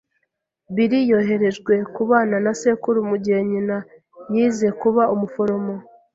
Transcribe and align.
Bill 0.73 0.91
yoherejwe 1.11 1.73
kubana 1.95 2.35
na 2.45 2.53
sekuru 2.61 2.99
mu 3.09 3.15
gihe 3.23 3.39
nyina 3.49 3.77
yize 4.33 4.67
kuba 4.81 5.03
umuforomo. 5.13 5.75